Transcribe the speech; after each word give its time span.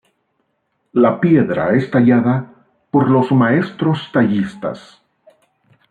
La 0.93 1.19
piedra 1.19 1.75
es 1.75 1.91
tallada 1.91 2.51
por 2.89 3.07
los 3.11 3.31
maestros 3.31 4.09
tallistas. 4.11 4.99